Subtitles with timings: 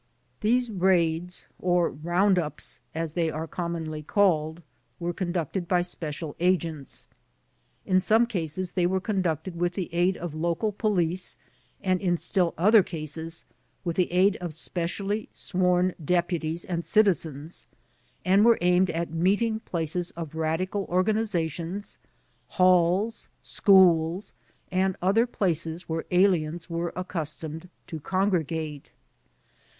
[0.39, 4.63] These raids, or round uijs, as they are commonly called,
[4.99, 7.05] were conducted by special agents.
[7.85, 11.35] In some cases they were conducted with the aid of local police
[11.83, 13.45] and in still other cases
[13.83, 17.67] with the aid of specially sworn deputies and citizens
[18.25, 21.99] and were aimed at meeting places of radical or ganizations,
[22.47, 24.33] halls, schools,
[24.71, 28.89] and other places where aliens were accustomed to congregate.